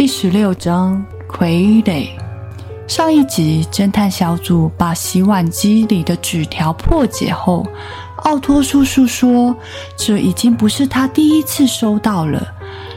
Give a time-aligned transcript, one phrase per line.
[0.00, 2.08] 第十六章傀儡。
[2.88, 7.66] 上一集，侦探小组把洗碗机里的纸条破解后，
[8.22, 9.54] 奥托叔叔说，
[9.98, 12.42] 这已经不是他第一次收到了。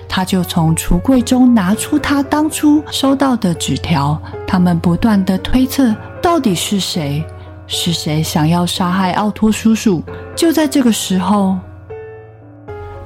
[0.07, 4.17] 他就从橱柜中拿出他当初收到的纸条。
[4.47, 7.21] 他们不断地推测，到底是谁？
[7.67, 10.01] 是谁想要杀害奥托叔叔？
[10.37, 11.57] 就在这个时候，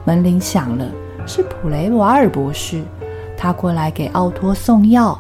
[0.06, 0.86] 门铃响了，
[1.26, 2.84] 是普雷瓦尔博士。
[3.38, 5.18] 他过来给奥托送药。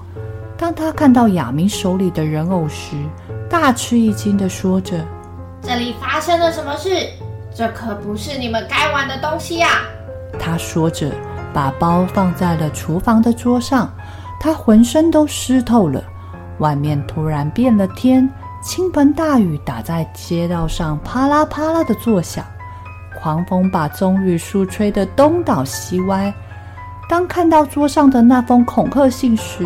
[0.57, 2.95] 当他看到亚明手里的人偶时，
[3.47, 5.05] 大吃一惊地说着
[5.61, 6.89] ：“这里发生了什么事？
[7.55, 9.67] 这可不是你们该玩的东西呀！”
[10.39, 11.11] 他说着，
[11.53, 13.93] 把包放在了厨房的桌上。
[14.39, 16.03] 他浑身都湿透了。
[16.59, 18.27] 外面突然变了天，
[18.63, 22.43] 倾盆大雨打在街道上，啪啦啪啦的作响。
[23.19, 26.33] 狂风把棕榈树吹得东倒西歪。
[27.09, 29.65] 当看到桌上的那封恐吓信时，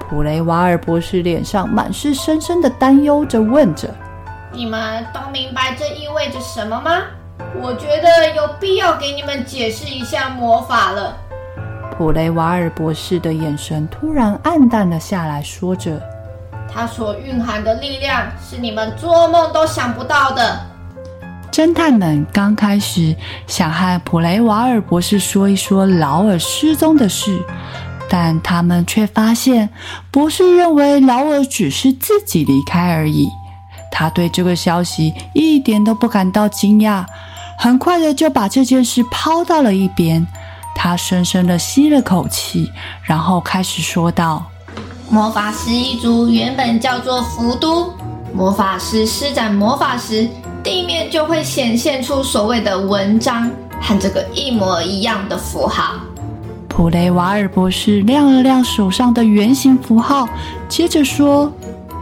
[0.00, 3.88] 普雷瓦尔博士脸上满是深深的担忧着，问着
[4.52, 7.02] ：“你们都明白这意味着什么吗？
[7.62, 11.16] 我觉得有必要给你们解释一下魔法了。”
[11.96, 16.00] 普雷瓦尔博士的眼神突然暗淡了下来，说着
[16.68, 20.60] ：“它所蕴含的力量是你们做梦都想不到的。”
[21.54, 23.14] 侦探们刚开始
[23.46, 27.40] 想和普雷瓦尔博士说一说劳尔失踪的事，
[28.10, 29.70] 但他们却发现，
[30.10, 33.28] 博士认为劳尔只是自己离开而已。
[33.92, 37.04] 他对这个消息一点都不感到惊讶，
[37.56, 40.26] 很快的就把这件事抛到了一边。
[40.74, 42.68] 他深深的吸了口气，
[43.04, 44.44] 然后开始说道
[45.08, 47.94] ：“魔法师一族原本叫做福都，
[48.34, 50.28] 魔法师施展魔法时。”
[50.64, 53.50] 地面就会显现出所谓的文章，
[53.82, 55.96] 和这个一模一样的符号。
[56.66, 60.26] 普雷瓦尔博士亮了亮手上的圆形符号，
[60.66, 61.52] 接着说：“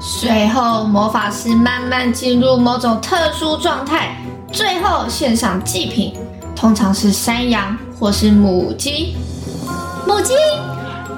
[0.00, 4.16] 随后，魔法师慢慢进入某种特殊状态，
[4.52, 6.14] 最后献上祭品，
[6.54, 9.16] 通常是山羊或是母鸡。”
[10.06, 10.34] 母鸡！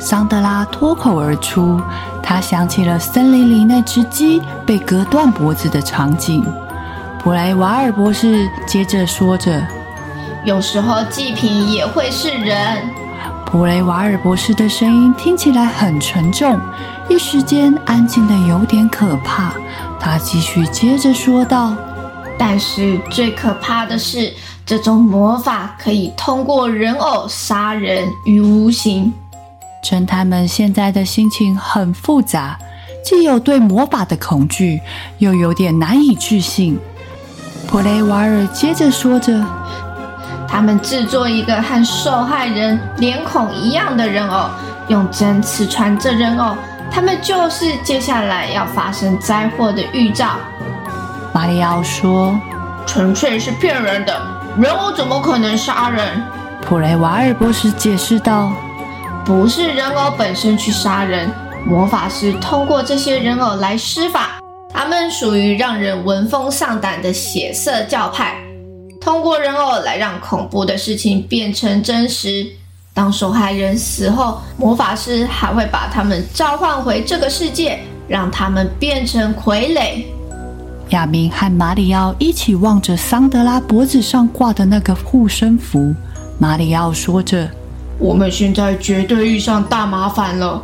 [0.00, 1.78] 桑德拉脱口而出，
[2.22, 6.42] 他想起了森林里那只鸡被割断脖子的场景。
[7.24, 9.66] 普莱瓦尔博士接着说着
[10.44, 12.86] ：“有时候祭品也会是人。”
[13.50, 16.60] 普雷瓦尔博士的声音听起来很沉重，
[17.08, 19.54] 一时间安静得有点可怕。
[19.98, 21.74] 他继续接着说道
[22.36, 24.30] ：“但是最可怕的是，
[24.66, 29.10] 这种魔法可以通过人偶杀人于无形。”
[29.82, 32.58] 侦探们现在的心情很复杂，
[33.02, 34.82] 既有对魔法的恐惧，
[35.16, 36.78] 又有点难以置信。
[37.74, 39.44] 普雷瓦尔接着说着
[40.46, 44.48] ：“他们制作一个和受害人脸孔一样的人偶，
[44.86, 46.56] 用针刺穿这人偶，
[46.88, 50.36] 他们就是接下来要发生灾祸的预兆。”
[51.34, 52.38] 马里奥说
[52.86, 54.22] ：“纯粹是骗人的，
[54.56, 56.22] 人偶怎么可能杀人？”
[56.62, 58.52] 普雷瓦尔博士解释道
[59.26, 61.28] ：“不是人偶本身去杀人，
[61.66, 64.28] 魔法师通过这些人偶来施法。”
[64.76, 68.36] 他们属于让人闻风丧胆的血色教派，
[69.00, 72.44] 通过人偶来让恐怖的事情变成真实。
[72.92, 80.04] 当受害人死后，魔法师还会把他们召唤回这个世界，让他们变成傀儡。
[80.90, 85.94] 亚明和马里奥一起望着桑德拉脖子上挂的那个护身符。
[86.36, 87.48] 马里奥说着
[87.98, 90.60] ：“我们现在绝对遇上大麻烦了。”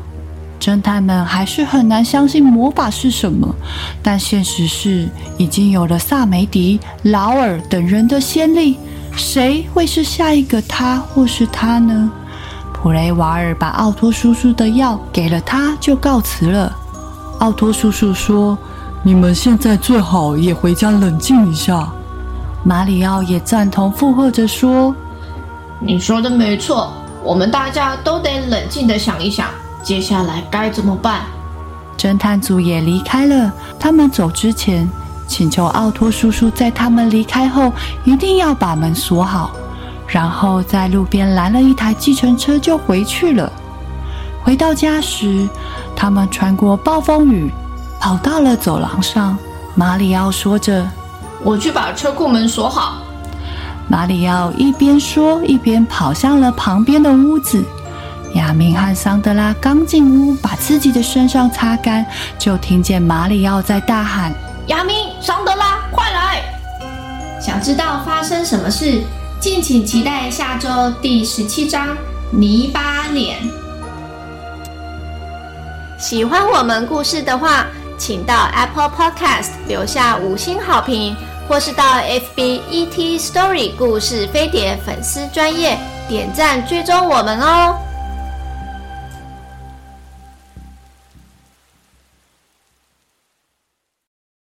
[0.61, 3.49] 侦探们还是很难相信魔法是什么，
[4.03, 5.09] 但现实是
[5.39, 8.77] 已经有了萨梅迪、劳尔等人的先例，
[9.17, 12.11] 谁会是下一个他或是他呢？
[12.75, 16.77] 普雷瓦尔把奥托叔叔的药给了他，就告辞了。
[17.39, 18.57] 奥托叔叔说
[19.03, 21.91] ：“你们现在最好也回家冷静一下。”
[22.62, 24.95] 马里奥也赞同附和着说
[25.81, 26.93] ：“你说的没错，
[27.25, 29.49] 我们大家都得冷静的想一想。”
[29.82, 31.23] 接下来该怎么办？
[31.97, 33.53] 侦探组也离开了。
[33.79, 34.88] 他们走之前，
[35.27, 37.73] 请求奥托叔叔在他们离开后
[38.05, 39.53] 一定要把门锁好，
[40.06, 43.53] 然后在路边拦了一台计程车就回去了。
[44.43, 45.47] 回到家时，
[45.94, 47.53] 他们穿过暴风雨，
[48.00, 49.37] 跑到了走廊上。
[49.75, 50.87] 马里奥说着
[51.44, 53.03] ：“我去把车库门锁好。”
[53.88, 57.62] 马里奥一边说，一边跑向了旁边的屋子。
[58.35, 62.06] 亚明和桑德拉刚进屋，把自己的身上擦干，
[62.38, 64.32] 就听见马里奥在大喊
[64.69, 66.43] ：“亚明，桑德拉，快来！”
[67.43, 69.03] 想知道发生什么事，
[69.41, 70.69] 敬请期待下周
[71.03, 71.88] 第十七章
[72.31, 73.37] 《泥巴脸》。
[75.99, 77.67] 喜欢我们故事的话，
[77.99, 81.17] 请到 Apple Podcast 留下五星好评，
[81.49, 85.76] 或是到 FB ET Story 故事飞碟粉丝专页
[86.09, 87.75] 点赞追踪我们哦。